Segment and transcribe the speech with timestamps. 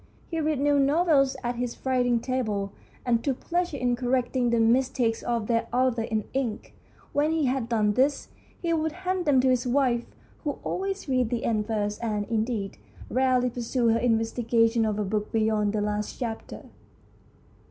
[0.31, 2.71] He read new novels at his writing table,
[3.05, 6.73] and took pleasure in correcting the mis takes of their authors in ink.
[7.13, 8.29] When he had done this,
[8.63, 10.07] he would hand them to his wife,
[10.43, 12.79] who always read the end first, and, indeed,
[13.11, 16.63] rarely pursued her investigation of a book beyond the last chapter.